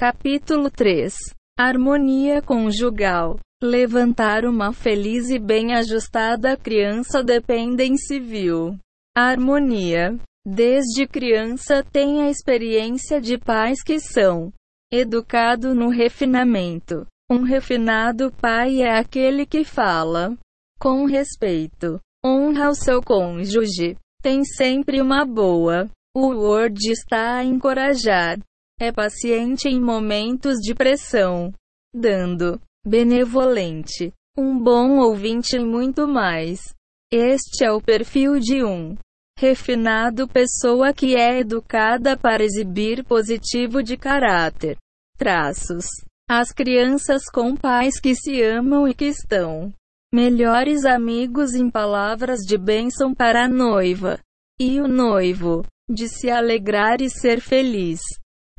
[0.00, 1.14] Capítulo 3
[1.58, 3.38] Harmonia conjugal.
[3.62, 8.78] Levantar uma feliz e bem ajustada criança dependem civil.
[9.14, 10.18] Harmonia.
[10.42, 14.50] Desde criança tem a experiência de pais que são
[14.90, 17.06] educado no refinamento.
[17.30, 20.34] Um refinado pai é aquele que fala
[20.80, 25.90] com respeito, honra o seu cônjuge, tem sempre uma boa.
[26.16, 28.38] O Word está a encorajar.
[28.80, 31.52] É paciente em momentos de pressão,
[31.94, 36.74] dando benevolente, um bom ouvinte e muito mais.
[37.12, 38.96] Este é o perfil de um
[39.38, 44.78] refinado pessoa que é educada para exibir positivo de caráter.
[45.18, 45.84] Traços.
[46.26, 49.74] As crianças com pais que se amam e que estão
[50.10, 54.18] melhores amigos em palavras de bênção para a noiva.
[54.58, 58.00] E o noivo, de se alegrar e ser feliz.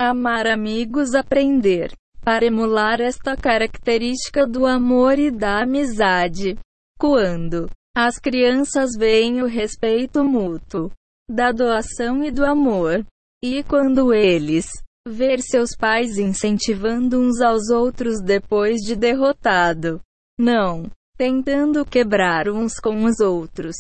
[0.03, 1.93] Amar amigos aprender.
[2.21, 6.57] Para emular esta característica do amor e da amizade.
[6.99, 10.89] Quando as crianças veem o respeito mútuo,
[11.29, 13.05] da doação e do amor.
[13.43, 14.65] E quando eles
[15.07, 20.01] ver seus pais incentivando uns aos outros depois de derrotado,
[20.35, 23.75] não tentando quebrar uns com os outros,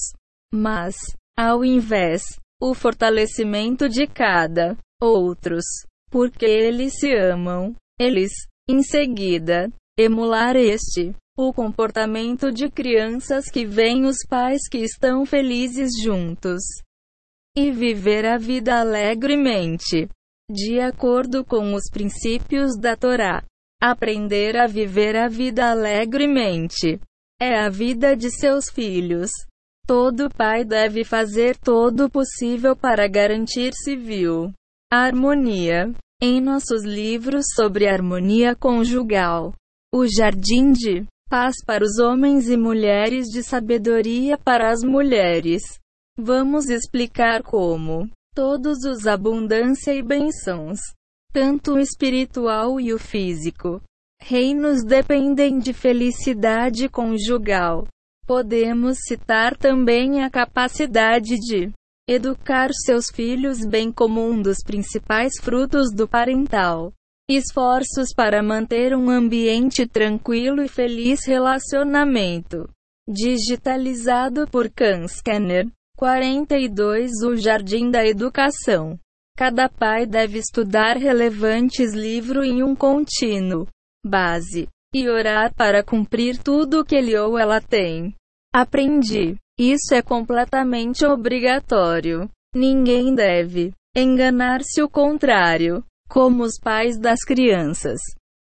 [0.53, 0.95] mas,
[1.35, 2.21] ao invés,
[2.61, 5.65] o fortalecimento de cada outros,
[6.11, 8.31] porque eles se amam, eles,
[8.69, 15.91] em seguida, emular este o comportamento de crianças que veem os pais que estão felizes
[16.03, 16.61] juntos.
[17.55, 20.09] E viver a vida alegremente.
[20.49, 23.43] De acordo com os princípios da Torá.
[23.81, 26.99] Aprender a viver a vida alegremente.
[27.39, 29.31] É a vida de seus filhos.
[29.87, 34.53] Todo pai deve fazer todo o possível para garantir civil
[34.91, 35.93] harmonia.
[36.21, 39.53] Em nossos livros sobre harmonia conjugal,
[39.91, 45.63] o Jardim de Paz para os homens e mulheres de sabedoria para as mulheres.
[46.17, 50.79] Vamos explicar como todos os abundância e bênçãos,
[51.33, 53.81] tanto o espiritual e o físico,
[54.21, 57.87] reinos dependem de felicidade conjugal.
[58.27, 61.71] Podemos citar também a capacidade de
[62.07, 66.93] educar seus filhos bem como um dos principais frutos do parental
[67.33, 72.69] Esforços para manter um ambiente tranquilo e feliz relacionamento.
[73.07, 75.65] Digitalizado por Khan Scanner.
[75.95, 78.99] 42 O Jardim da Educação.
[79.37, 83.65] Cada pai deve estudar relevantes livro em um contínuo
[84.05, 88.13] base e orar para cumprir tudo que ele ou ela tem.
[88.53, 89.37] Aprendi.
[89.63, 92.27] Isso é completamente obrigatório.
[92.51, 97.99] Ninguém deve enganar-se o contrário como os pais das crianças.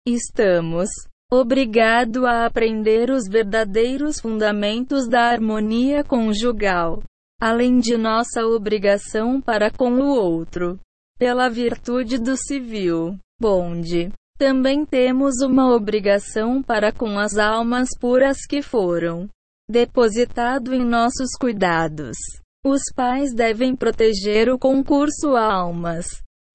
[0.07, 0.89] Estamos
[1.31, 7.03] obrigado a aprender os verdadeiros fundamentos da harmonia conjugal,
[7.39, 10.79] além de nossa obrigação para com o outro,
[11.19, 14.11] pela virtude do civil bonde.
[14.35, 19.29] Também temos uma obrigação para com as almas puras que foram
[19.69, 22.17] depositado em nossos cuidados.
[22.65, 26.05] Os pais devem proteger o concurso almas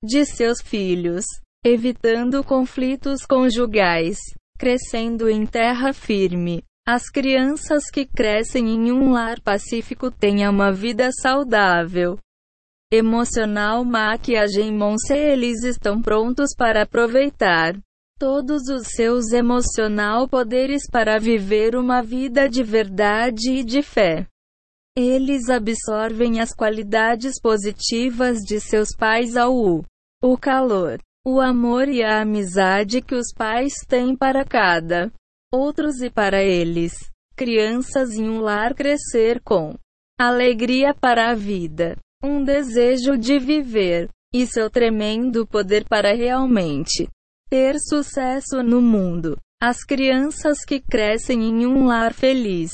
[0.03, 1.25] de seus filhos,
[1.65, 4.17] evitando conflitos conjugais,
[4.59, 6.63] crescendo em terra firme.
[6.87, 12.19] As crianças que crescem em um lar pacífico têm uma vida saudável.
[12.91, 17.79] Emocional maquiagem Monse eles estão prontos para aproveitar
[18.19, 24.27] todos os seus emocional poderes para viver uma vida de verdade e de fé.
[24.97, 29.85] Eles absorvem as qualidades positivas de seus pais ao U.
[30.21, 35.13] O calor, o amor e a amizade que os pais têm para cada
[35.55, 36.95] outros e para eles.
[37.37, 39.77] Crianças em um lar crescer com
[40.19, 47.09] alegria para a vida, um desejo de viver e seu tremendo poder para realmente
[47.49, 49.37] ter sucesso no mundo.
[49.61, 52.71] As crianças que crescem em um lar feliz,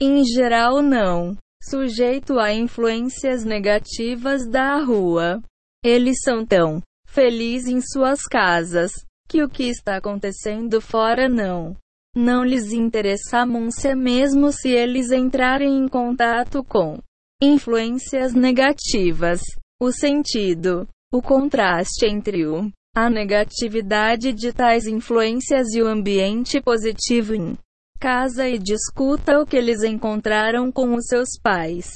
[0.00, 5.42] em geral não sujeito a influências negativas da rua.
[5.84, 8.92] Eles são tão felizes em suas casas
[9.28, 11.76] que o que está acontecendo fora não
[12.14, 16.98] não lhes interessa Múncia mesmo se eles entrarem em contato com
[17.40, 19.40] influências negativas.
[19.80, 27.34] O sentido, o contraste entre o a negatividade de tais influências e o ambiente positivo
[27.34, 27.56] em
[28.00, 31.92] casa e discuta o que eles encontraram com os seus pais.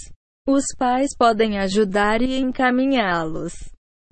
[0.46, 3.54] Os pais podem ajudar e encaminhá-los,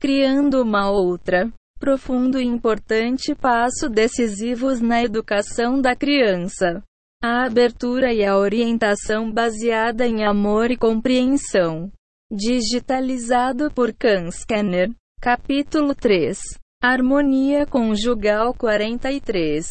[0.01, 6.81] criando uma outra profundo e importante passo decisivos na educação da criança.
[7.21, 11.91] A abertura e a orientação baseada em amor e compreensão.
[12.33, 14.91] Digitalizado por Can Scanner.
[15.21, 16.39] Capítulo 3.
[16.85, 19.65] Harmonia conjugal 43.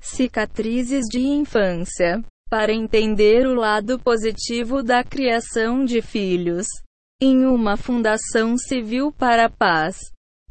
[0.00, 2.22] Cicatrizes de infância.
[2.48, 6.68] Para entender o lado positivo da criação de filhos.
[7.20, 9.96] Em uma fundação civil para a paz,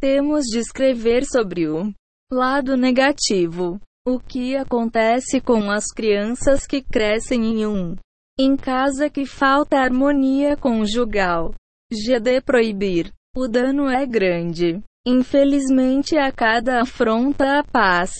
[0.01, 1.93] temos de escrever sobre o
[2.29, 3.79] lado negativo.
[4.05, 7.95] O que acontece com as crianças que crescem em um
[8.37, 11.53] em casa que falta harmonia conjugal?
[11.89, 13.13] GD proibir.
[13.33, 14.83] O dano é grande.
[15.05, 18.11] Infelizmente, a cada afronta a paz.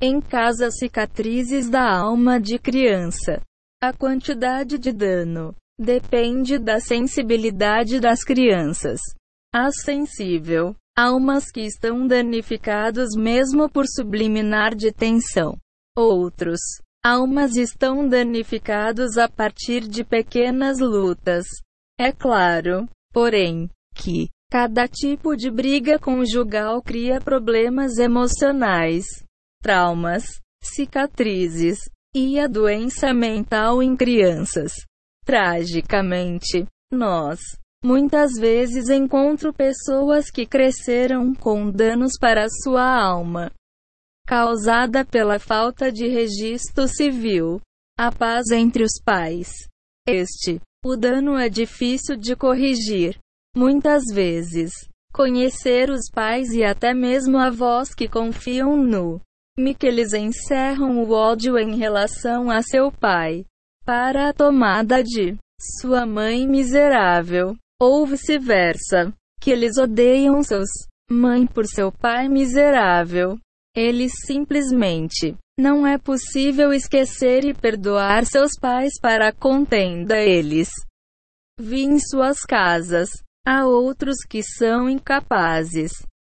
[0.00, 3.40] Em casa, cicatrizes da alma de criança.
[3.82, 9.00] A quantidade de dano depende da sensibilidade das crianças.
[9.54, 15.58] A sensível Almas que estão danificados mesmo por subliminar de tensão.
[15.94, 16.58] Outros.
[17.04, 21.44] Almas estão danificados a partir de pequenas lutas.
[22.00, 29.04] É claro, porém, que cada tipo de briga conjugal cria problemas emocionais,
[29.60, 31.78] traumas, cicatrizes
[32.14, 34.72] e a doença mental em crianças.
[35.26, 37.38] Tragicamente, nós
[37.84, 43.52] Muitas vezes encontro pessoas que cresceram com danos para sua alma,
[44.26, 47.60] causada pela falta de registro civil.
[47.98, 49.50] A paz entre os pais.
[50.08, 53.18] Este, o dano é difícil de corrigir.
[53.56, 54.70] Muitas vezes,
[55.14, 59.18] conhecer os pais e até mesmo avós que confiam no
[59.58, 63.46] me que eles encerram o ódio em relação a seu pai
[63.86, 65.34] para a tomada de
[65.80, 70.68] sua mãe miserável ou vice-versa, que eles odeiam seus
[71.10, 73.38] mãe por seu pai miserável.
[73.74, 80.68] Eles simplesmente não é possível esquecer e perdoar seus pais para a contenda eles.
[81.58, 83.08] Vi em suas casas.
[83.46, 85.92] Há outros que são incapazes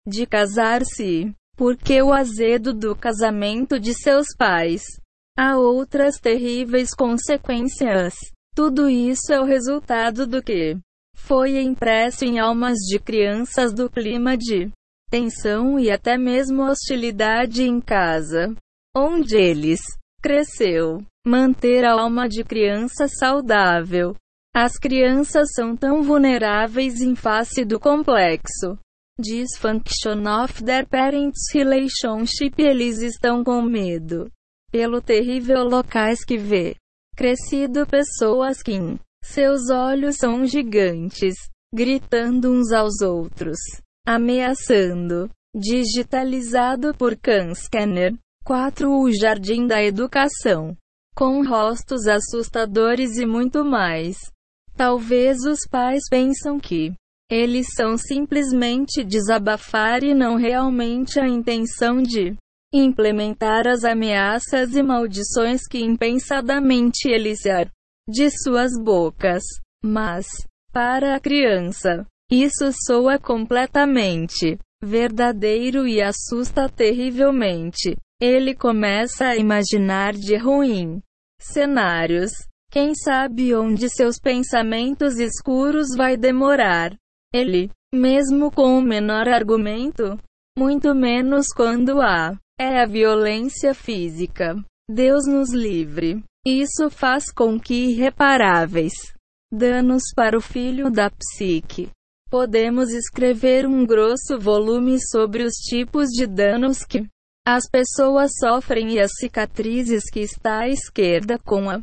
[0.05, 4.83] de casar-se, porque o azedo do casamento de seus pais.
[5.37, 8.13] Há outras terríveis consequências.
[8.53, 10.77] Tudo isso é o resultado do que
[11.15, 14.69] foi impresso em almas de crianças do clima de
[15.09, 18.53] tensão e até mesmo hostilidade em casa,
[18.93, 19.79] onde eles
[20.21, 21.01] cresceu.
[21.25, 24.13] Manter a alma de criança saudável.
[24.59, 28.75] As crianças são tão vulneráveis em face do complexo
[29.19, 32.55] dysfunction of their parents' relationship.
[32.57, 34.31] Eles estão com medo
[34.71, 36.75] pelo terrível locais que vê
[37.15, 38.79] crescido pessoas que
[39.23, 41.35] seus olhos são gigantes,
[41.71, 43.59] gritando uns aos outros,
[44.07, 45.29] ameaçando.
[45.55, 48.15] Digitalizado por Can Scanner.
[48.43, 48.89] 4.
[48.89, 50.75] O Jardim da Educação.
[51.15, 54.17] Com rostos assustadores e muito mais.
[54.77, 56.93] Talvez os pais pensam que
[57.29, 62.35] eles são simplesmente desabafar e não realmente a intenção de
[62.71, 67.39] implementar as ameaças e maldições que impensadamente eles
[68.07, 69.43] de suas bocas.
[69.83, 70.27] Mas,
[70.71, 77.95] para a criança, isso soa completamente verdadeiro e assusta terrivelmente.
[78.21, 81.01] Ele começa a imaginar de ruim
[81.41, 82.31] cenários.
[82.77, 86.95] Quem sabe onde seus pensamentos escuros vai demorar.
[87.33, 90.15] Ele, mesmo com o menor argumento,
[90.55, 94.63] muito menos quando há, é a violência física.
[94.87, 96.23] Deus nos livre.
[96.45, 98.93] Isso faz com que irreparáveis
[99.51, 101.89] danos para o filho da psique.
[102.29, 107.07] Podemos escrever um grosso volume sobre os tipos de danos que
[107.43, 111.81] as pessoas sofrem e as cicatrizes que está à esquerda com a,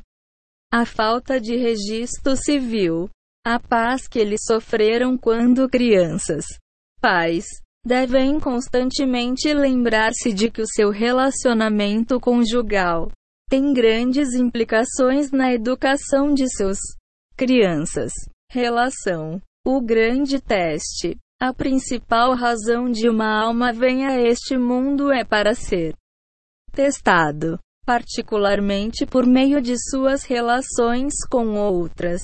[0.75, 3.09] a falta de registro civil,
[3.47, 6.45] a paz que eles sofreram quando crianças.
[7.01, 7.45] Pais
[7.87, 13.09] devem constantemente lembrar-se de que o seu relacionamento conjugal
[13.49, 16.79] tem grandes implicações na educação de seus
[17.37, 18.13] crianças.
[18.51, 19.41] Relação.
[19.65, 21.17] O grande teste.
[21.41, 25.95] A principal razão de uma alma vir a este mundo é para ser
[26.73, 32.23] testado, particularmente por meio de suas relações com outras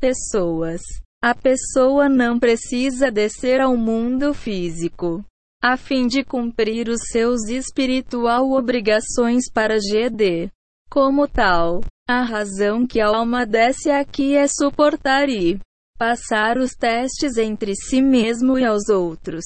[0.00, 0.82] pessoas.
[1.22, 5.24] A pessoa não precisa descer ao mundo físico
[5.62, 10.50] a fim de cumprir os seus espiritual obrigações para GD.
[10.88, 15.58] Como tal, a razão que a alma desce aqui é suportar e
[15.98, 19.44] passar os testes entre si mesmo e aos outros.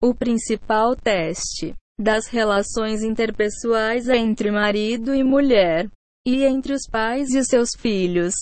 [0.00, 5.88] O principal teste das relações interpessoais entre marido e mulher,
[6.26, 8.34] e entre os pais e seus filhos.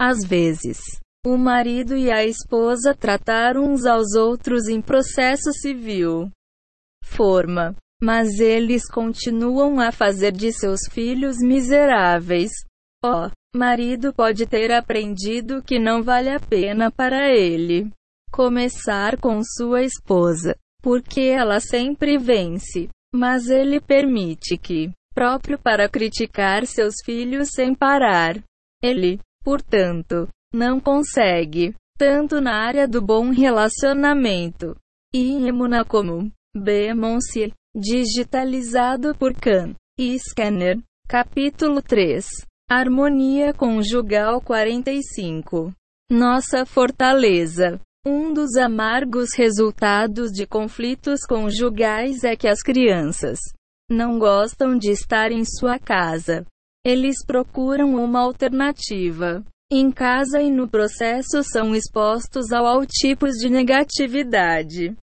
[0.00, 0.78] Às vezes,
[1.26, 6.30] o marido e a esposa tratar uns aos outros em processo civil.
[7.04, 7.74] Forma.
[8.00, 12.52] Mas eles continuam a fazer de seus filhos miseráveis.
[13.04, 17.90] O oh, marido pode ter aprendido que não vale a pena para ele
[18.30, 22.88] começar com sua esposa, porque ela sempre vence.
[23.12, 28.42] Mas ele permite que, próprio para criticar seus filhos sem parar.
[28.82, 34.76] Ele, portanto, não consegue, tanto na área do bom relacionamento
[35.14, 40.78] e emuna como Bemonce, digitalizado por Khan e Scanner.
[41.08, 42.26] Capítulo 3
[42.70, 45.72] Harmonia Conjugal 45
[46.10, 53.38] Nossa Fortaleza um dos amargos resultados de conflitos conjugais é que as crianças
[53.90, 56.46] não gostam de estar em sua casa.
[56.84, 59.44] Eles procuram uma alternativa.
[59.70, 64.96] Em casa e no processo são expostos ao tipos de negatividade.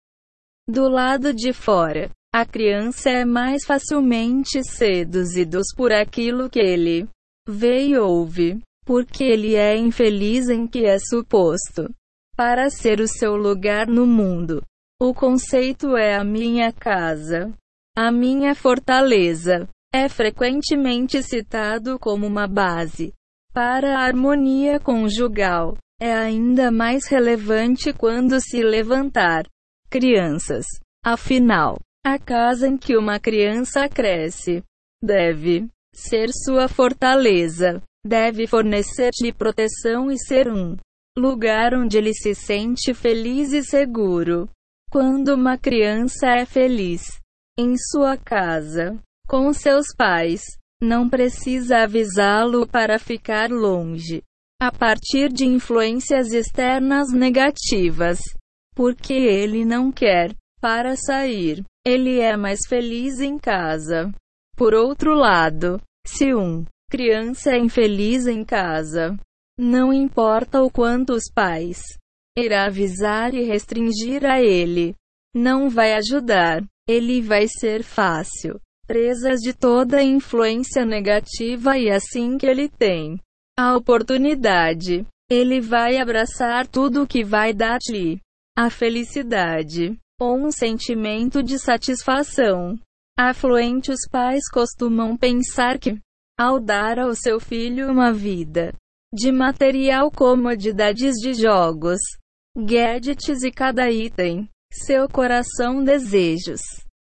[0.68, 7.08] Do lado de fora, a criança é mais facilmente seduzido por aquilo que ele
[7.48, 11.94] vê e ouve, porque ele é infeliz em que é suposto
[12.36, 14.62] para ser o seu lugar no mundo.
[15.00, 17.52] O conceito é a minha casa,
[17.96, 19.68] a minha fortaleza.
[19.94, 23.14] É frequentemente citado como uma base
[23.54, 25.78] para a harmonia conjugal.
[26.02, 29.46] É ainda mais relevante quando se levantar
[29.90, 30.66] crianças.
[31.06, 34.62] Afinal, a casa em que uma criança cresce
[35.02, 40.76] deve ser sua fortaleza, deve fornecer-lhe proteção e ser um
[41.18, 44.50] lugar onde ele se sente feliz e seguro.
[44.92, 47.20] Quando uma criança é feliz
[47.58, 50.42] em sua casa, com seus pais,
[50.82, 54.22] não precisa avisá-lo para ficar longe.
[54.62, 58.20] A partir de influências externas negativas.
[58.76, 61.64] Porque ele não quer, para sair.
[61.86, 64.12] Ele é mais feliz em casa.
[64.56, 69.18] Por outro lado, se um criança é infeliz em casa,
[69.58, 71.82] não importa o quanto os pais
[72.38, 74.94] irá avisar e restringir a ele,
[75.34, 76.64] não vai ajudar.
[76.88, 83.20] Ele vai ser fácil, presas de toda influência negativa e assim que ele tem
[83.58, 88.20] a oportunidade, ele vai abraçar tudo que vai dar-lhe
[88.56, 92.78] a felicidade ou um sentimento de satisfação.
[93.18, 95.98] Afluente os pais costumam pensar que,
[96.38, 98.76] ao dar ao seu filho uma vida
[99.16, 102.02] de material comodidades de jogos,
[102.56, 104.50] gadgets e cada item.
[104.74, 106.60] Seu coração desejos.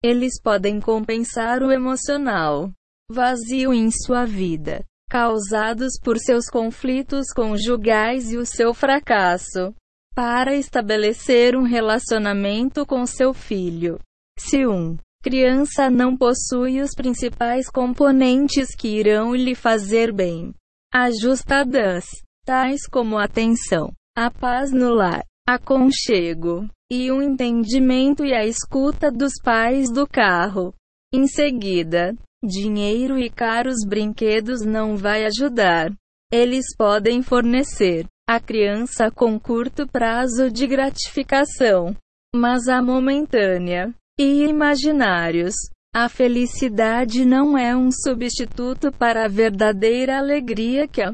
[0.03, 2.73] Eles podem compensar o emocional
[3.11, 9.75] vazio em sua vida, causados por seus conflitos conjugais e o seu fracasso,
[10.15, 13.99] para estabelecer um relacionamento com seu filho.
[14.39, 20.55] Se um criança não possui os principais componentes que irão lhe fazer bem,
[20.93, 22.05] ajustadas,
[22.45, 29.35] tais como atenção, a paz no lar, aconchego, e o entendimento e a escuta dos
[29.43, 30.75] pais do carro.
[31.13, 35.93] Em seguida, dinheiro e caros brinquedos não vai ajudar.
[36.33, 41.97] Eles podem fornecer a criança com curto prazo de gratificação,
[42.35, 45.55] mas a momentânea e imaginários
[46.01, 51.13] a felicidade não é um substituto para a verdadeira alegria que a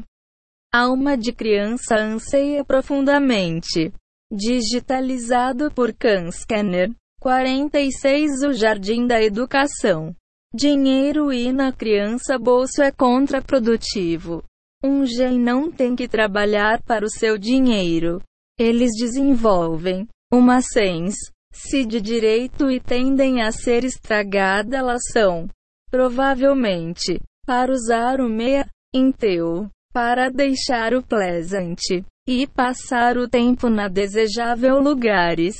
[0.71, 3.91] alma de criança anseia profundamente.
[4.31, 6.91] Digitalizado por Khan Scanner.
[7.19, 10.15] 46 O Jardim da Educação.
[10.53, 14.43] Dinheiro e na criança bolso é contraprodutivo.
[14.83, 18.21] Um gen não tem que trabalhar para o seu dinheiro.
[18.55, 21.15] Eles desenvolvem uma sens
[21.55, 25.47] se de direito e tendem a ser estragada elas são,
[25.89, 31.79] provavelmente, para usar o meia, inteu, para deixar o pleasant,
[32.27, 35.55] e passar o tempo na desejável lugares,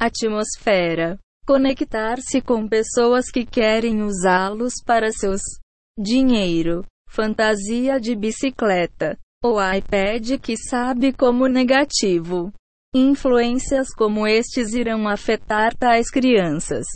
[0.00, 5.40] atmosfera, conectar-se com pessoas que querem usá-los para seus
[5.96, 12.52] dinheiro, fantasia de bicicleta, ou iPad que sabe como negativo.
[12.98, 16.86] Influências como estes irão afetar tais crianças.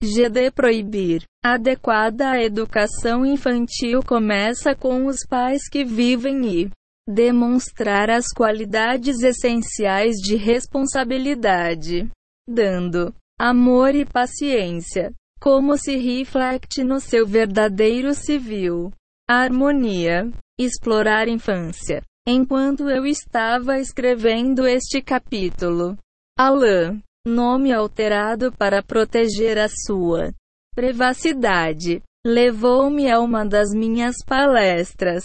[0.00, 1.24] GD proibir.
[1.44, 6.70] Adequada educação infantil começa com os pais que vivem e
[7.08, 12.08] demonstrar as qualidades essenciais de responsabilidade,
[12.48, 15.12] dando amor e paciência.
[15.40, 18.92] Como se reflete no seu verdadeiro civil.
[19.28, 20.30] Harmonia.
[20.56, 22.00] Explorar infância.
[22.30, 25.96] Enquanto eu estava escrevendo este capítulo,
[26.38, 30.34] Alain, nome alterado para proteger a sua
[30.74, 35.24] privacidade, levou-me a uma das minhas palestras.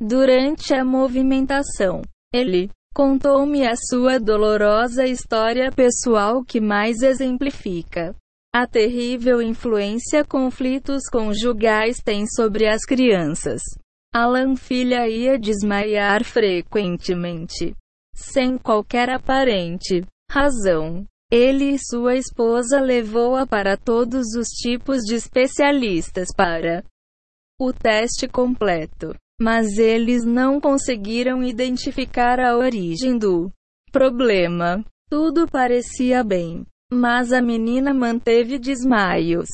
[0.00, 2.02] Durante a movimentação,
[2.34, 8.12] ele contou-me a sua dolorosa história pessoal que mais exemplifica
[8.52, 13.62] a terrível influência conflitos conjugais têm sobre as crianças.
[14.12, 17.76] Alan filha ia desmaiar frequentemente,
[18.12, 21.06] sem qualquer aparente razão.
[21.30, 26.84] Ele e sua esposa levou-a para todos os tipos de especialistas para
[27.60, 33.48] o teste completo, mas eles não conseguiram identificar a origem do
[33.92, 34.84] problema.
[35.08, 39.48] Tudo parecia bem, mas a menina manteve desmaios.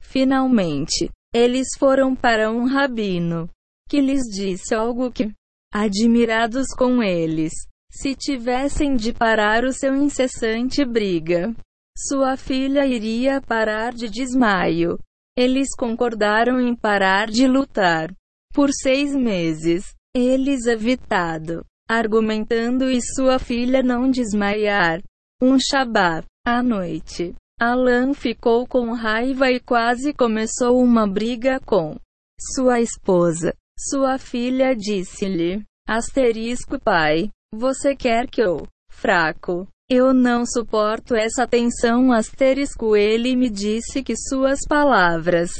[0.00, 3.50] Finalmente, eles foram para um rabino,
[3.88, 5.32] que lhes disse algo que,
[5.72, 7.52] admirados com eles,
[7.90, 11.54] se tivessem de parar o seu incessante briga,
[11.96, 14.98] sua filha iria parar de desmaio.
[15.36, 18.12] Eles concordaram em parar de lutar.
[18.52, 25.00] Por seis meses, eles evitado, argumentando e sua filha não desmaiar.
[25.42, 31.96] Um Shabat, à noite, Alan ficou com raiva e quase começou uma briga com
[32.54, 33.54] sua esposa.
[33.78, 42.12] Sua filha disse-lhe: Asterisco pai, você quer que eu, fraco, eu não suporto essa tensão
[42.12, 45.50] asterisco ele me disse que suas palavras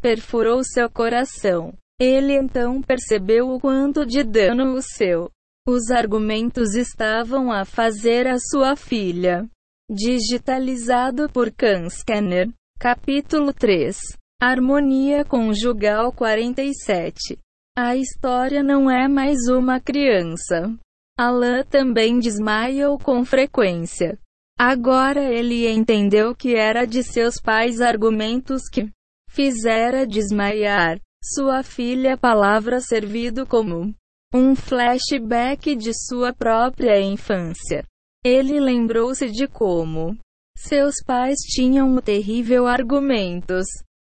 [0.00, 1.72] perfurou seu coração.
[1.98, 5.30] Ele então percebeu o quanto de dano o seu
[5.68, 9.48] os argumentos estavam a fazer a sua filha.
[9.90, 12.48] Digitalizado por Khan Scanner.
[12.78, 13.98] Capítulo 3
[14.38, 17.38] Harmonia conjugal 47.
[17.74, 20.76] A história não é mais uma criança.
[21.18, 24.18] Alain também desmaiou com frequência.
[24.58, 28.90] Agora ele entendeu que era de seus pais argumentos que
[29.30, 33.94] fizera desmaiar sua filha palavra servido como
[34.34, 37.86] um flashback de sua própria infância.
[38.22, 40.14] Ele lembrou-se de como
[40.58, 43.64] seus pais tinham terrível argumentos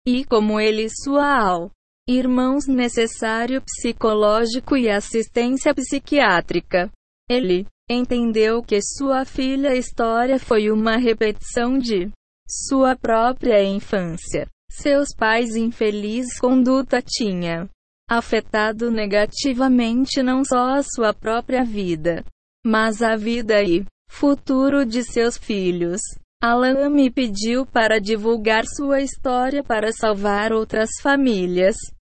[0.06, 1.72] e como ele sua al.
[2.08, 6.92] Irmãos necessário psicológico e assistência psiquiátrica.
[7.30, 12.10] Ele entendeu que sua filha história foi uma repetição de
[12.48, 14.48] sua própria infância.
[14.70, 17.70] Seus pais infeliz conduta tinha
[18.10, 22.26] afetado negativamente não só a sua própria vida,
[22.66, 26.02] mas a vida e futuro de seus filhos.
[26.42, 31.76] Alan me pediu para divulgar sua história para salvar outras famílias.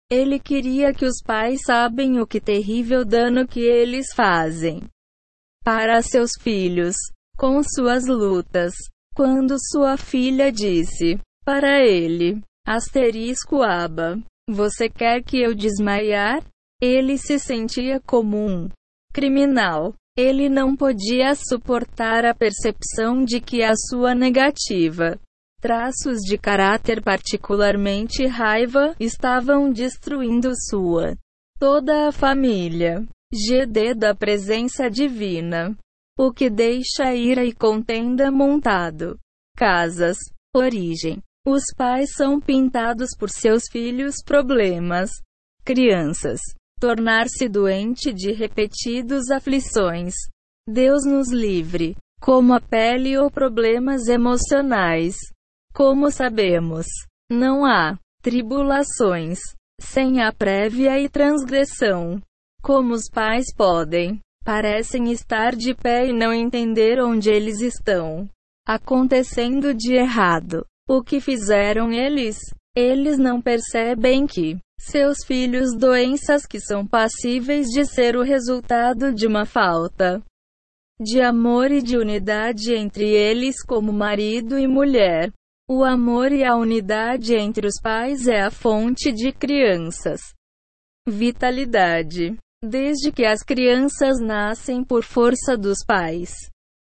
[0.08, 4.80] Ele queria que os pais sabem o que terrível dano que eles fazem
[5.64, 6.94] para seus filhos
[7.36, 8.72] com suas lutas.
[9.12, 16.44] Quando sua filha disse para ele, asterisco aba, você quer que eu desmaiar?
[16.80, 18.68] Ele se sentia como um
[19.12, 19.94] criminal.
[20.16, 25.18] Ele não podia suportar a percepção de que a sua negativa,
[25.58, 31.16] traços de caráter particularmente raiva, estavam destruindo sua
[31.58, 33.06] toda a família.
[33.32, 35.74] GD da presença divina.
[36.18, 39.18] O que deixa ira e contenda montado.
[39.56, 40.18] Casas.
[40.54, 41.22] Origem.
[41.46, 45.10] Os pais são pintados por seus filhos problemas.
[45.64, 46.40] Crianças
[46.82, 50.14] tornar-se doente de repetidos aflições.
[50.68, 55.14] Deus nos livre, como a pele ou problemas emocionais.
[55.72, 56.86] Como sabemos,
[57.30, 59.38] não há tribulações
[59.80, 62.20] sem a prévia e transgressão.
[62.60, 68.28] Como os pais podem, parecem estar de pé e não entender onde eles estão
[68.66, 70.66] acontecendo de errado.
[70.88, 72.38] O que fizeram eles?
[72.74, 79.26] Eles não percebem que seus filhos doenças que são passíveis de ser o resultado de
[79.26, 80.22] uma falta
[81.00, 85.32] de amor e de unidade entre eles como marido e mulher.
[85.68, 90.20] O amor e a unidade entre os pais é a fonte de crianças.
[91.08, 92.36] Vitalidade.
[92.64, 96.32] Desde que as crianças nascem por força dos pais.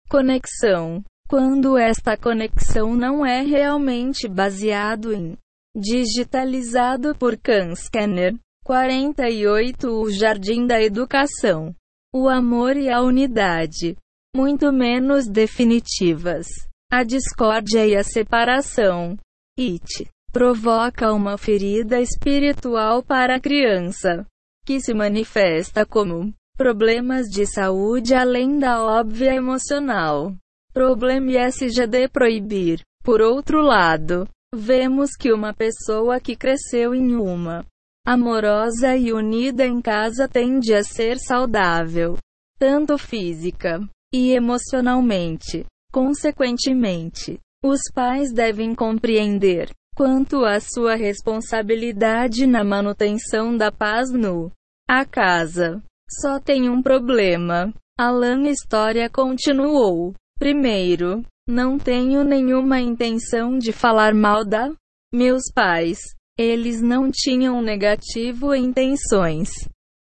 [0.10, 1.04] Conexão.
[1.28, 5.38] Quando esta conexão não é realmente baseado em
[5.74, 8.36] Digitalizado por Khan Scanner.
[8.66, 11.74] 48 O Jardim da Educação.
[12.14, 13.96] O amor e a unidade.
[14.36, 16.48] Muito menos definitivas.
[16.92, 19.18] a discórdia e a separação.
[19.58, 24.26] It provoca uma ferida espiritual para a criança,
[24.66, 30.36] que se manifesta como problemas de saúde além da óbvia emocional.
[30.74, 32.82] Problema SGD proibir.
[33.04, 37.66] Por outro lado, vemos que uma pessoa que cresceu em uma
[38.06, 42.18] amorosa e unida em casa tende a ser saudável,
[42.58, 43.80] tanto física
[44.14, 45.66] e emocionalmente.
[45.92, 54.52] Consequentemente, os pais devem compreender quanto à sua responsabilidade na manutenção da paz no
[54.90, 55.82] a casa.
[56.10, 57.74] Só tem um problema.
[57.98, 60.14] Alan História continuou.
[60.40, 64.72] Primeiro, não tenho nenhuma intenção de falar mal da
[65.14, 66.00] meus pais.
[66.40, 69.50] Eles não tinham negativo intenções.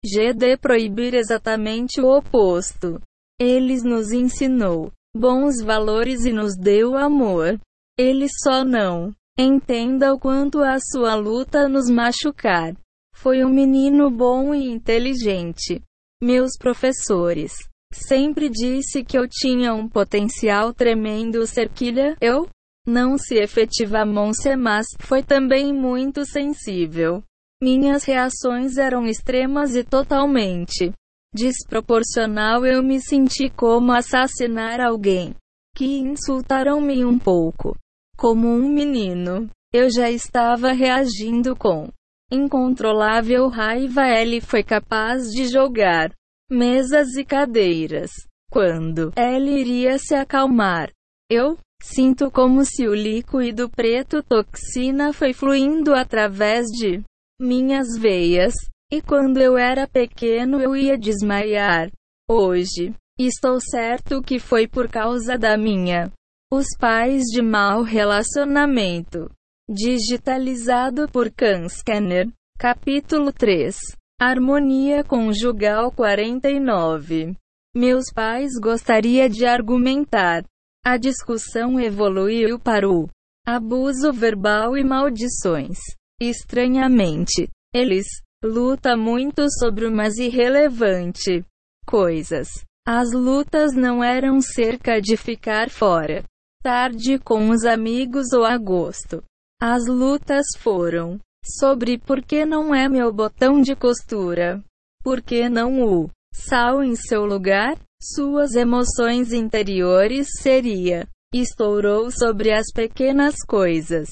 [0.04, 3.00] GD proibir exatamente o oposto.
[3.38, 7.58] Eles nos ensinou bons valores e nos deu amor.
[7.98, 12.74] Ele só não entenda o quanto a sua luta nos machucar.
[13.12, 15.82] Foi um menino bom e inteligente.
[16.22, 22.16] Meus professores sempre disse que eu tinha um potencial tremendo cerquilha.
[22.20, 22.48] Eu
[22.86, 27.22] não se efetivamente, mas foi também muito sensível.
[27.62, 30.92] Minhas reações eram extremas e totalmente
[31.32, 35.34] desproporcional eu me senti como assassinar alguém.
[35.76, 37.76] Que insultaram-me um pouco.
[38.16, 39.48] Como um menino.
[39.72, 41.88] Eu já estava reagindo com
[42.30, 44.08] incontrolável raiva.
[44.08, 46.10] Ele foi capaz de jogar
[46.50, 48.10] mesas e cadeiras.
[48.50, 50.90] Quando ele iria se acalmar,
[51.30, 57.02] eu sinto como se o líquido preto toxina foi fluindo através de
[57.40, 58.52] minhas veias,
[58.92, 61.90] e quando eu era pequeno eu ia desmaiar.
[62.28, 66.12] Hoje, estou certo que foi por causa da minha.
[66.52, 69.30] Os pais de mau relacionamento.
[69.70, 72.28] Digitalizado por Khan Scanner.
[72.58, 73.76] Capítulo 3.
[74.22, 77.34] Harmonia conjugal 49.
[77.74, 80.44] Meus pais gostaria de argumentar.
[80.84, 83.08] A discussão evoluiu para o
[83.46, 85.78] abuso verbal e maldições.
[86.20, 88.06] Estranhamente, eles
[88.44, 91.42] luta muito sobre umas irrelevante
[91.86, 92.48] coisas.
[92.86, 96.24] As lutas não eram cerca de ficar fora
[96.62, 99.24] tarde com os amigos ou agosto.
[99.58, 104.62] As lutas foram sobre por que não é meu botão de costura,
[105.02, 112.72] por que não o sal em seu lugar, suas emoções interiores seria estourou sobre as
[112.72, 114.08] pequenas coisas.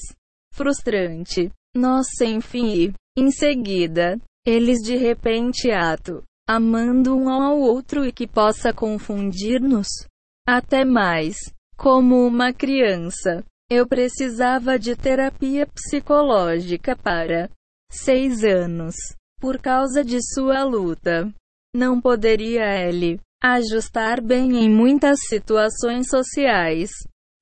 [0.53, 1.51] Frustrante.
[1.75, 8.73] Nossa, enfim, em seguida, eles de repente ato, amando um ao outro e que possa
[8.73, 9.87] confundir-nos.
[10.47, 11.35] Até mais,
[11.77, 13.43] como uma criança.
[13.71, 17.49] Eu precisava de terapia psicológica para
[17.91, 18.95] seis anos,
[19.39, 21.31] por causa de sua luta.
[21.75, 26.89] Não poderia ele ajustar bem em muitas situações sociais.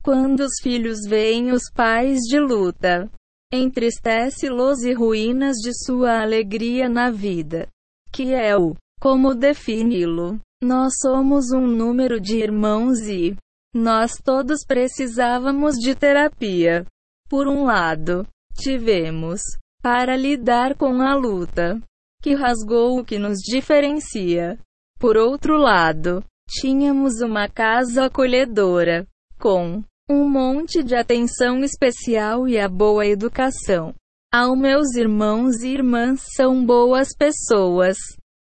[0.04, 3.10] Quando os filhos veem os pais de luta,
[3.52, 7.70] entristece-los e ruínas de sua alegria na vida.
[8.12, 10.40] Que é o como defini-lo.
[10.62, 13.38] Nós somos um número de irmãos e
[13.78, 16.86] nós todos precisávamos de terapia.
[17.30, 19.42] Por um lado, tivemos
[19.82, 21.80] para lidar com a luta
[22.22, 24.58] que rasgou o que nos diferencia.
[25.00, 29.08] Por outro lado, tínhamos uma casa acolhedora
[29.40, 33.94] com um monte de atenção especial e a boa educação.
[34.34, 37.98] Ao meus irmãos e irmãs são boas pessoas.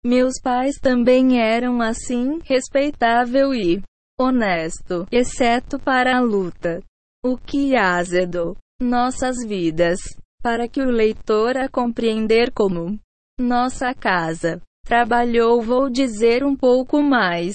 [0.04, 3.82] Meus pais também eram assim, respeitável e
[4.18, 6.82] honesto, exceto para a luta.
[7.24, 9.98] O que azedo nossas vidas,
[10.42, 12.98] para que o leitor a compreender como
[13.40, 17.54] nossa casa trabalhou, vou dizer um pouco mais.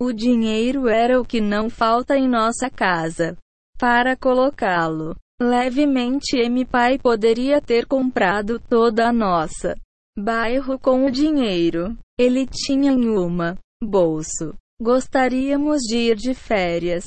[0.00, 3.36] O dinheiro era o que não falta em nossa casa.
[3.78, 6.64] Para colocá-lo levemente, M.
[6.64, 9.74] Pai poderia ter comprado toda a nossa
[10.18, 11.96] bairro com o dinheiro.
[12.18, 14.54] Ele tinha em uma bolso.
[14.80, 17.04] Gostaríamos de ir de férias,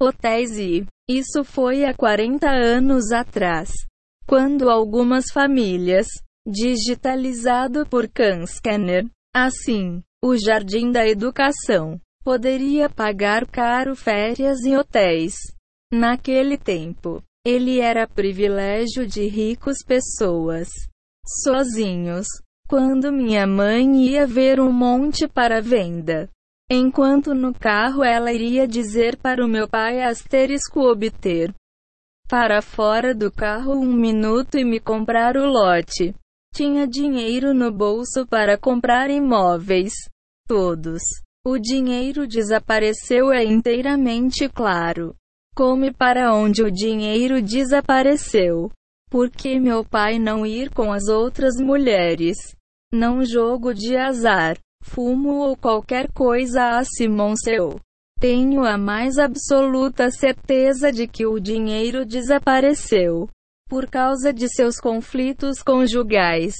[0.00, 3.70] hotéis e isso foi há 40 anos atrás,
[4.24, 6.06] quando algumas famílias,
[6.46, 9.04] digitalizado por Khan Scanner,
[9.34, 15.34] assim, o Jardim da Educação, poderia pagar caro férias e hotéis.
[15.92, 20.68] Naquele tempo, ele era privilégio de ricos pessoas.
[21.42, 22.26] Sozinhos.
[22.68, 26.28] Quando minha mãe ia ver um monte para venda,
[26.70, 31.54] Enquanto no carro ela iria dizer para o meu pai asterisco obter
[32.28, 36.14] para fora do carro um minuto e me comprar o lote.
[36.54, 39.94] Tinha dinheiro no bolso para comprar imóveis.
[40.46, 41.00] Todos.
[41.42, 45.14] O dinheiro desapareceu é inteiramente claro.
[45.54, 48.70] Como e para onde o dinheiro desapareceu?
[49.10, 52.36] Por que meu pai não ir com as outras mulheres?
[52.92, 57.78] Não jogo de azar fumo ou qualquer coisa a Simon seu.
[58.18, 63.28] Tenho a mais absoluta certeza de que o dinheiro desapareceu
[63.68, 66.54] por causa de seus conflitos conjugais.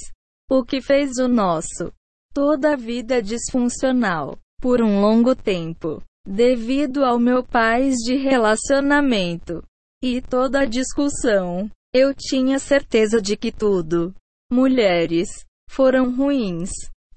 [0.49, 1.91] O que fez o nosso
[2.33, 9.63] toda a vida disfuncional por um longo tempo, devido ao meu pai de relacionamento
[10.01, 11.69] e toda a discussão.
[11.93, 14.13] Eu tinha certeza de que tudo,
[14.51, 15.27] mulheres,
[15.69, 16.69] foram ruins.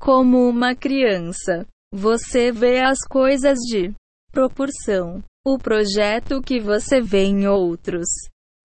[0.05, 3.95] Como uma criança, você vê as coisas de
[4.33, 5.23] proporção.
[5.47, 8.09] O projeto que você vê em outros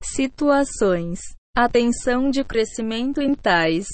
[0.03, 1.19] situações.
[1.55, 3.85] Atenção de crescimento em tais.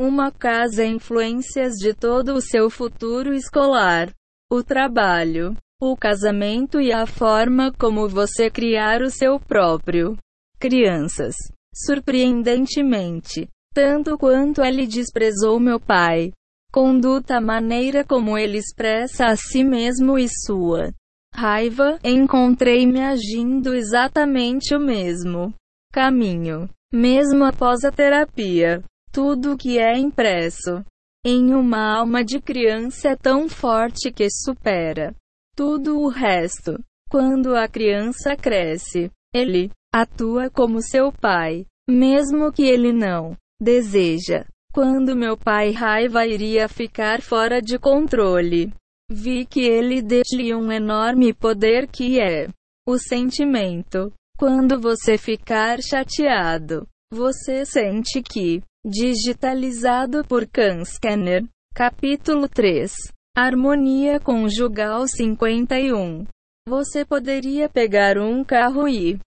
[0.00, 4.10] Uma casa influências de todo o seu futuro escolar.
[4.50, 10.16] O trabalho, o casamento e a forma como você criar o seu próprio.
[10.58, 11.36] Crianças.
[11.72, 16.32] Surpreendentemente, tanto quanto ele desprezou meu pai,
[16.72, 20.92] conduta a maneira como ele expressa a si mesmo e sua
[21.34, 25.54] raiva, encontrei-me agindo exatamente o mesmo
[25.92, 26.68] caminho.
[26.92, 30.84] Mesmo após a terapia, tudo que é impresso
[31.24, 35.14] em uma alma de criança é tão forte que supera
[35.54, 36.78] tudo o resto.
[37.10, 44.46] Quando a criança cresce, ele atua como seu pai, mesmo que ele não deseja.
[44.72, 48.72] Quando meu pai raiva iria ficar fora de controle,
[49.10, 52.48] vi que ele deixa um enorme poder que é
[52.86, 54.12] o sentimento.
[54.38, 62.92] Quando você ficar chateado, você sente que, digitalizado por Khan Scanner, capítulo 3,
[63.36, 66.24] Harmonia Conjugal 51.
[66.68, 69.18] Você poderia pegar um carro e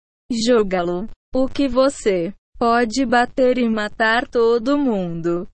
[0.46, 1.08] jogá-lo.
[1.34, 5.47] O que você pode bater e matar todo mundo.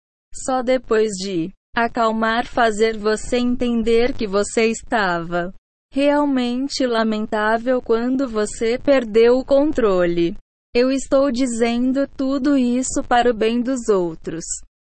[0.43, 5.53] Só depois de acalmar fazer você entender que você estava
[5.89, 10.35] realmente lamentável quando você perdeu o controle.
[10.75, 14.43] Eu estou dizendo tudo isso para o bem dos outros.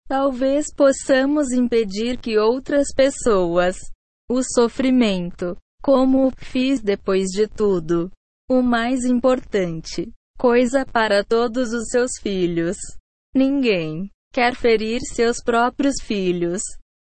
[0.06, 3.78] Talvez possamos impedir que outras pessoas
[4.28, 8.10] o sofrimento, como fiz depois de tudo.
[8.50, 10.12] O mais importante
[10.42, 12.76] coisa para todos os seus filhos.
[13.32, 16.60] Ninguém quer ferir seus próprios filhos.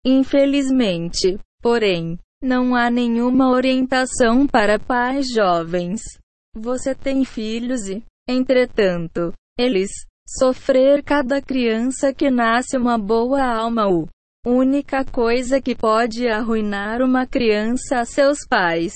[0.05, 6.01] Infelizmente, porém, não há nenhuma orientação para pais jovens.
[6.53, 9.89] Você tem filhos e, entretanto, eles
[10.27, 14.09] sofrer cada criança que nasce uma boa alma o
[14.45, 18.91] única coisa que pode arruinar uma criança a seus pais.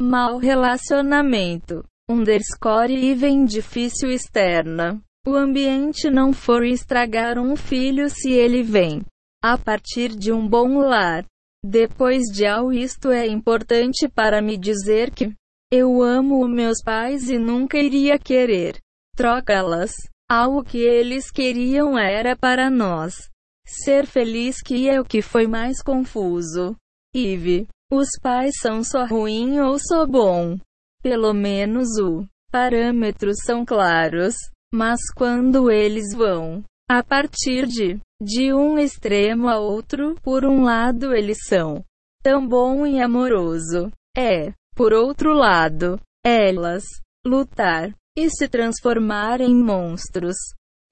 [0.00, 5.00] Mal relacionamento underscore e vem difícil externa.
[5.26, 9.02] O ambiente não for estragar um filho se ele vem
[9.42, 11.24] a partir de um bom lar.
[11.64, 15.32] Depois de ao isto é importante para me dizer que
[15.70, 18.78] eu amo meus pais e nunca iria querer
[19.16, 19.92] trocá-las.
[20.30, 23.30] Algo que eles queriam era para nós
[23.66, 26.76] ser feliz que é o que foi mais confuso.
[27.14, 30.56] Ive, os pais são só ruim ou só bom.
[31.02, 34.34] Pelo menos o parâmetros são claros,
[34.72, 41.12] mas quando eles vão a partir de de um extremo a outro, por um lado
[41.12, 41.84] eles são
[42.22, 43.90] tão bom e amoroso.
[44.16, 46.84] É, por outro lado, elas
[47.26, 50.36] lutar e se transformar em monstros.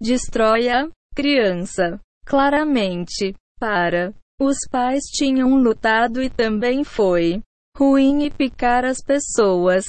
[0.00, 2.00] Destrói a criança.
[2.26, 7.42] Claramente, para os pais tinham lutado e também foi
[7.80, 9.86] ruim e picar as pessoas.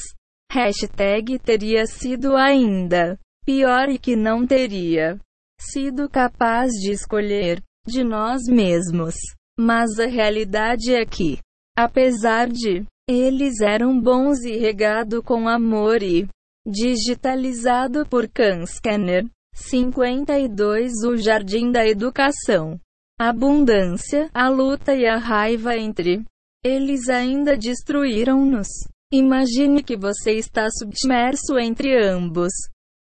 [0.49, 5.19] Hashtag teria sido ainda pior e que não teria
[5.59, 9.15] sido capaz de escolher de nós mesmos.
[9.59, 11.39] Mas a realidade é que,
[11.77, 16.29] apesar de eles eram bons e regado com amor e
[16.65, 22.79] digitalizado por Khan Scanner 52 O Jardim da Educação.
[23.19, 26.23] Abundância, a luta e a raiva entre
[26.63, 28.67] eles ainda destruíram-nos.
[29.11, 32.51] Imagine que você está submerso entre ambos.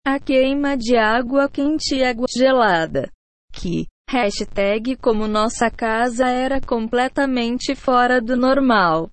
[0.06, 3.12] A queima de água quente e água gelada.
[3.54, 9.10] Que, hashtag como nossa casa era completamente fora do normal.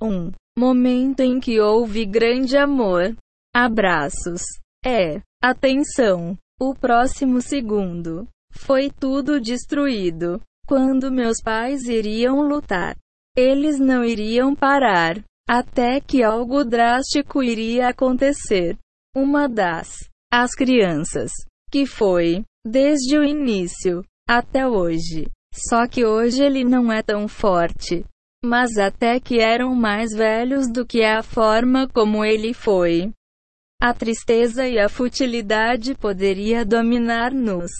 [0.00, 3.16] Um momento em que houve grande amor.
[3.54, 4.42] Abraços.
[4.84, 5.20] É.
[5.42, 6.36] Atenção.
[6.60, 8.28] O próximo segundo.
[8.52, 10.40] Foi tudo destruído.
[10.66, 12.96] Quando meus pais iriam lutar.
[13.40, 15.22] Eles não iriam parar.
[15.48, 18.76] Até que algo drástico iria acontecer.
[19.16, 19.96] Uma das.
[20.28, 21.30] As crianças.
[21.70, 22.42] Que foi.
[22.66, 24.02] Desde o início.
[24.28, 25.30] Até hoje.
[25.54, 28.04] Só que hoje ele não é tão forte.
[28.44, 33.12] Mas até que eram mais velhos do que a forma como ele foi.
[33.80, 37.70] A tristeza e a futilidade poderia dominar-nos.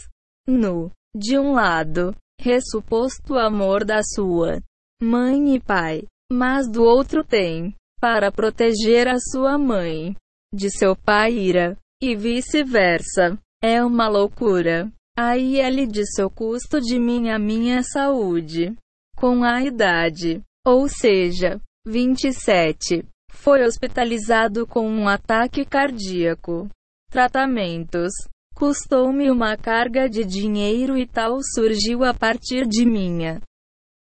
[0.47, 4.62] No, de um lado, ressuposto amor da sua
[5.01, 10.15] mãe e pai, mas do outro tem, para proteger a sua mãe,
[10.53, 13.39] de seu pai ira, e vice-versa.
[13.63, 14.91] É uma loucura.
[15.17, 18.77] Aí ele de seu custo de mim a minha saúde.
[19.17, 23.05] Com a idade, ou seja, 27.
[23.33, 26.69] Foi hospitalizado com um ataque cardíaco.
[27.11, 28.13] Tratamentos.
[28.55, 33.41] Custou-me uma carga de dinheiro e tal surgiu a partir de minha.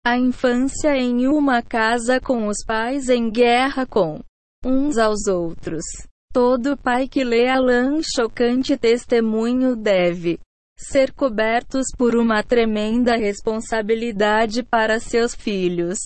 [0.07, 4.21] A infância em uma casa com os pais em guerra com
[4.65, 5.83] uns aos outros.
[6.33, 10.39] Todo pai que lê Alain chocante testemunho deve
[10.79, 15.99] ser cobertos por uma tremenda responsabilidade para seus filhos.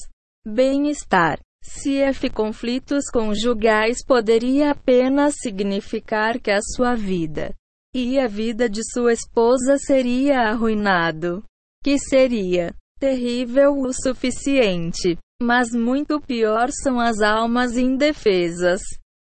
[0.47, 1.39] Bem-estar.
[1.63, 7.53] CF conflitos conjugais poderia apenas significar que a sua vida
[7.95, 11.45] e a vida de sua esposa seria arruinado.
[11.85, 15.17] Que seria terrível o suficiente.
[15.43, 18.83] Mas muito pior são as almas indefesas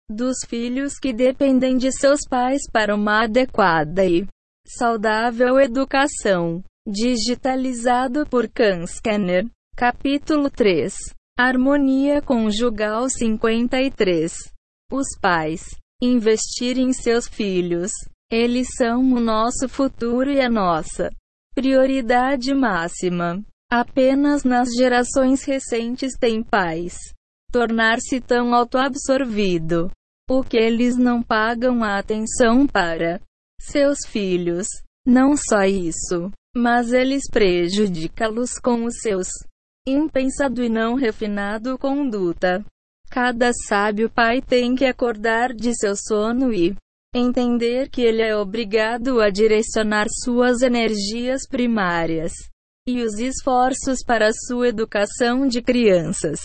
[0.09, 4.27] dos filhos que dependem de seus pais para uma adequada e
[4.65, 6.63] saudável educação.
[6.87, 9.45] Digitalizado por Can Scanner.
[9.75, 10.93] Capítulo 3
[11.37, 14.33] Harmonia conjugal 53.
[14.91, 15.63] Os pais.
[16.01, 17.91] Investir em seus filhos.
[18.31, 21.09] Eles são o nosso futuro e a nossa
[21.55, 23.43] prioridade máxima.
[23.75, 26.93] Apenas nas gerações recentes tem pais
[27.51, 29.89] tornar-se tão autoabsorvido.
[30.29, 33.19] O que eles não pagam a atenção para
[33.59, 34.67] seus filhos.
[35.07, 39.27] Não só isso, mas eles prejudicam-los com os seus
[39.87, 42.63] impensado e não refinado conduta.
[43.09, 46.75] Cada sábio pai tem que acordar de seu sono e
[47.11, 52.33] entender que ele é obrigado a direcionar suas energias primárias
[52.87, 56.39] e os esforços para sua educação de crianças.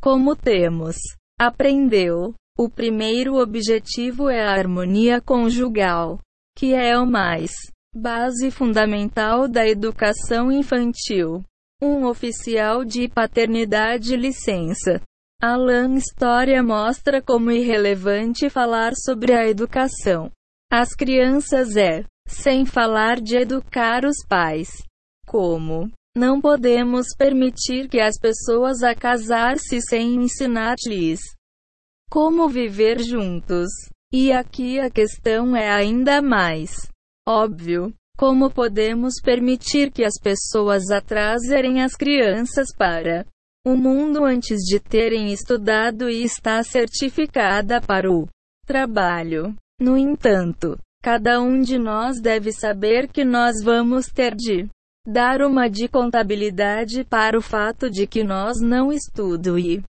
[0.00, 0.96] Como temos
[1.38, 6.18] aprendeu, o primeiro objetivo é a harmonia conjugal,
[6.56, 7.50] que é o mais
[7.94, 11.42] base fundamental da educação infantil.
[11.82, 15.00] Um oficial de paternidade licença.
[15.42, 20.30] Alan História mostra como irrelevante falar sobre a educação.
[20.70, 24.68] As crianças é, sem falar de educar os pais.
[25.30, 25.88] Como?
[26.16, 31.20] Não podemos permitir que as pessoas a casar-se sem ensinar-lhes
[32.10, 33.68] como viver juntos.
[34.12, 36.88] E aqui a questão é ainda mais
[37.28, 37.94] óbvio.
[38.18, 43.24] Como podemos permitir que as pessoas atrasem as crianças para
[43.64, 48.26] o mundo antes de terem estudado e estar certificada para o
[48.66, 49.54] trabalho?
[49.80, 54.68] No entanto, cada um de nós deve saber que nós vamos ter de
[55.10, 59.82] dar uma de contabilidade para o fato de que nós não estudo e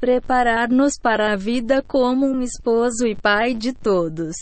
[0.00, 4.34] preparar-nos para a vida como um esposo e pai de todos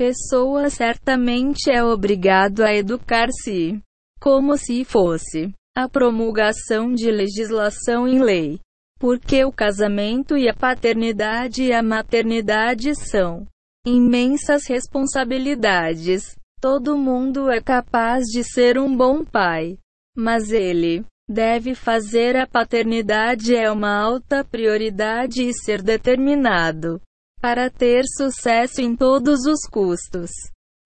[0.00, 3.78] pessoa certamente é obrigado a educar-se,
[4.18, 8.58] como se fosse a promulgação de legislação em lei.
[8.98, 13.46] Porque o casamento e a paternidade e a maternidade são
[13.86, 16.34] imensas responsabilidades.
[16.60, 19.78] Todo mundo é capaz de ser um bom pai,
[20.14, 27.00] mas ele deve fazer a paternidade é uma alta prioridade e ser determinado
[27.40, 30.30] para ter sucesso em todos os custos.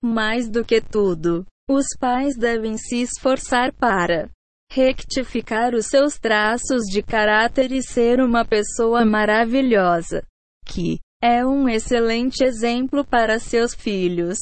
[0.00, 4.30] Mais do que tudo, os pais devem se esforçar para
[4.70, 10.22] rectificar os seus traços de caráter e ser uma pessoa maravilhosa,
[10.64, 14.38] que é um excelente exemplo para seus filhos.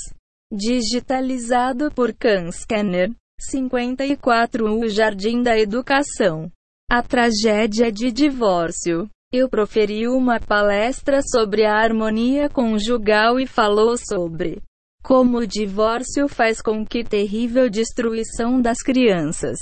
[0.55, 6.53] Digitalizado por Can Scanner 54 O Jardim da Educação.
[6.91, 9.09] A tragédia de divórcio.
[9.33, 14.61] Eu proferi uma palestra sobre a harmonia conjugal e falou sobre
[15.03, 19.57] como o divórcio faz com que terrível destruição das crianças,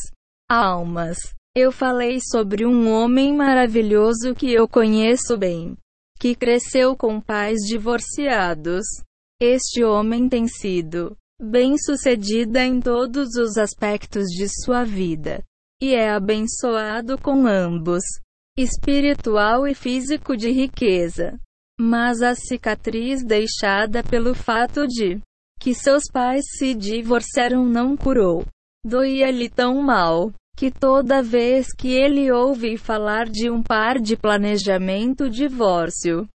[0.51, 1.19] almas,
[1.55, 5.77] Eu falei sobre um homem maravilhoso que eu conheço bem,
[6.19, 8.85] que cresceu com pais divorciados.
[9.43, 15.43] Este homem tem sido bem-sucedida em todos os aspectos de sua vida
[15.81, 18.03] e é abençoado com ambos,
[18.59, 21.41] espiritual e físico de riqueza.
[21.81, 25.19] Mas a cicatriz deixada pelo fato de
[25.59, 28.45] que seus pais se divorciaram não curou.
[28.85, 35.31] Doía-lhe tão mal que toda vez que ele ouve falar de um par de planejamento
[35.31, 36.29] divórcio,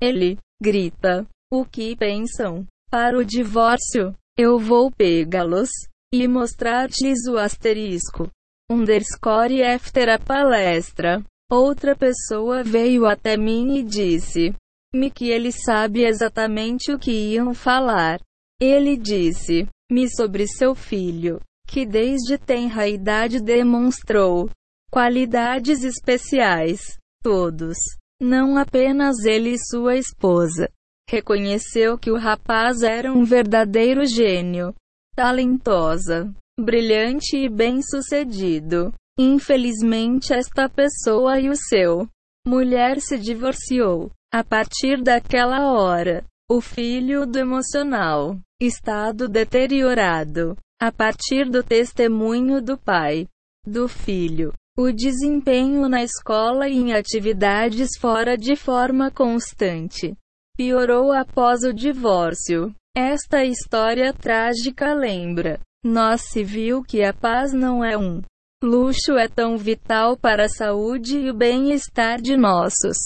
[0.00, 2.64] ele grita: O que pensam?
[2.88, 5.68] Para o divórcio, eu vou pegá-los
[6.14, 8.30] e mostrar-lhes o asterisco.
[8.70, 11.24] Underscore after a palestra.
[11.50, 18.20] Outra pessoa veio até mim e disse-me que ele sabe exatamente o que iam falar.
[18.60, 24.48] Ele disse-me sobre seu filho, que desde tenra idade demonstrou
[24.88, 26.96] qualidades especiais.
[27.20, 27.76] Todos,
[28.20, 30.70] não apenas ele e sua esposa,
[31.10, 34.72] reconheceu que o rapaz era um verdadeiro gênio,
[35.16, 38.92] talentosa, brilhante e bem-sucedido.
[39.18, 42.08] Infelizmente, esta pessoa e o seu
[42.46, 44.10] mulher se divorciou.
[44.32, 50.56] A partir daquela hora, o filho do emocional estado deteriorado.
[50.80, 53.26] A partir do testemunho do pai,
[53.66, 60.16] do filho, o desempenho na escola e em atividades fora de forma constante
[60.60, 62.70] piorou após o divórcio.
[62.94, 68.20] Esta história trágica lembra nós se viu que a paz não é um
[68.62, 72.98] luxo é tão vital para a saúde e o bem-estar de nossos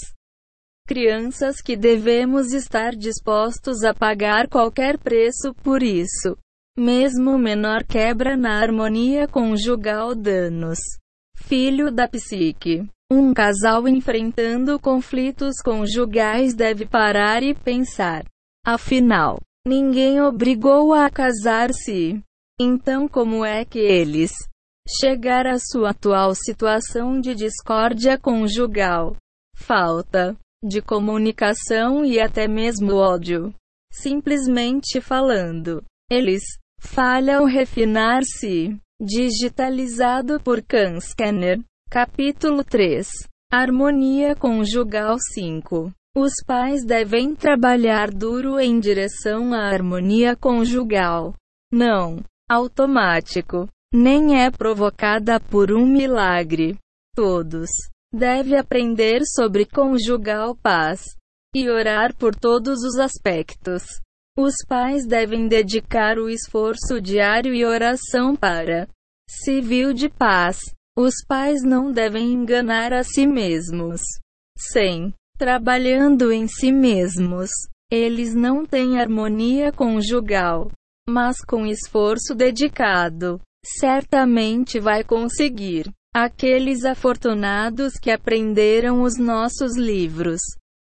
[0.85, 6.37] crianças que devemos estar dispostos a pagar qualquer preço por isso.
[6.77, 10.81] Mesmo menor quebra na harmonia conjugal danos.
[11.37, 12.85] Filho da psique.
[13.11, 18.25] Um casal enfrentando conflitos conjugais deve parar e pensar.
[18.67, 22.23] Afinal, ninguém obrigou a casar-se.
[22.59, 24.33] Então, como é que eles
[25.01, 29.17] chegaram à sua atual situação de discórdia conjugal?
[29.57, 33.55] Falta de comunicação e até mesmo ódio.
[33.93, 36.43] Simplesmente falando, eles
[36.81, 38.79] falham refinar-se.
[39.01, 41.61] Digitalizado por Khan Scanner.
[41.95, 43.07] Capítulo 3
[43.53, 51.35] Harmonia conjugal 5 Os pais devem trabalhar duro em direção à harmonia conjugal.
[51.73, 52.19] Não
[52.51, 56.77] automático, nem é provocada por um milagre.
[57.15, 57.71] Todos
[58.13, 61.01] devem aprender sobre conjugal paz
[61.55, 63.85] e orar por todos os aspectos.
[64.37, 68.89] Os pais devem dedicar o esforço diário e oração para
[69.31, 70.59] civil de paz.
[70.97, 74.01] Os pais não devem enganar a si mesmos.
[74.57, 77.51] Sem trabalhando em si mesmos,
[77.91, 80.71] eles não têm harmonia conjugal
[81.09, 85.91] mas com esforço dedicado, certamente vai conseguir.
[86.15, 90.41] Aqueles afortunados que aprenderam os nossos livros.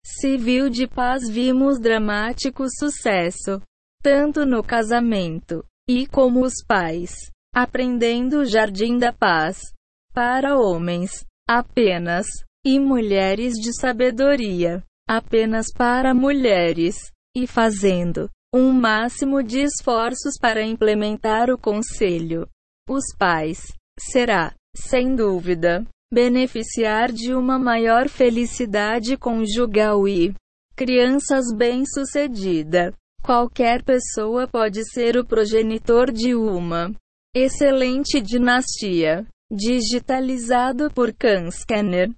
[0.05, 3.61] Civil de Paz vimos dramático sucesso,
[4.01, 7.13] tanto no casamento e como os pais,
[7.55, 9.72] aprendendo o Jardim da Paz
[10.13, 12.27] para homens apenas
[12.65, 16.95] e mulheres de sabedoria apenas para mulheres
[17.35, 22.47] e fazendo um máximo de esforços para implementar o conselho.
[22.87, 30.35] Os pais será, sem dúvida, beneficiar de uma maior felicidade conjugal e
[30.75, 32.93] crianças bem-sucedida.
[33.23, 36.93] Qualquer pessoa pode ser o progenitor de uma
[37.35, 39.25] excelente dinastia.
[39.55, 42.15] Digitalizado por Khan Scanner.